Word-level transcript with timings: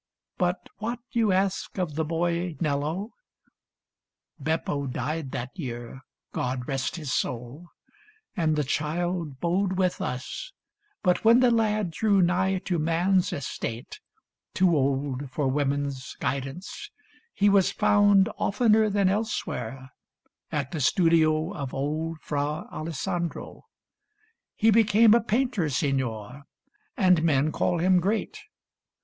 But 0.39 0.67
what, 0.79 0.97
you 1.11 1.31
ask, 1.31 1.77
Of 1.77 1.93
the 1.93 2.03
boy 2.03 2.55
Nello? 2.59 3.11
Beppo 4.39 4.87
died 4.87 5.29
that 5.33 5.51
year— 5.53 6.01
God 6.31 6.67
rest 6.67 6.95
his 6.95 7.13
soul!— 7.13 7.67
and 8.35 8.55
the 8.55 8.63
child 8.63 9.39
'bode 9.39 9.73
with 9.77 10.01
us. 10.01 10.53
But 11.03 11.23
when 11.23 11.39
the 11.39 11.51
lad 11.51 11.91
drew 11.91 12.19
nigh 12.19 12.57
to 12.65 12.79
man's 12.79 13.31
estate— 13.31 13.99
Too 14.55 14.75
old 14.75 15.29
for 15.29 15.47
women's 15.47 16.15
guidance— 16.19 16.89
he 17.35 17.47
was 17.47 17.71
found 17.71 18.27
Oftener 18.39 18.89
than 18.89 19.07
elsewhere 19.07 19.91
at 20.51 20.71
the 20.71 20.79
studio 20.81 21.53
Of 21.53 21.75
old 21.75 22.17
Fra 22.21 22.67
Alessandro. 22.71 23.65
He 24.55 24.71
became 24.71 25.13
A 25.13 25.21
painter, 25.21 25.69
Signor, 25.69 26.45
and 26.97 27.21
men 27.21 27.51
call 27.51 27.77
him 27.77 27.99
great. 27.99 28.39